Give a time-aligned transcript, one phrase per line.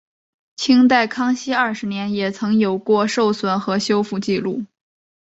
[0.55, 4.65] 清代康熙二十年也曾有过受损和修复纪录。